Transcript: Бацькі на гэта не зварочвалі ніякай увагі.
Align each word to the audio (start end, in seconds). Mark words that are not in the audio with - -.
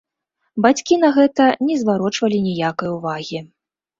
Бацькі 0.65 0.95
на 1.03 1.09
гэта 1.17 1.45
не 1.67 1.75
зварочвалі 1.83 2.39
ніякай 2.47 2.89
увагі. 2.97 3.39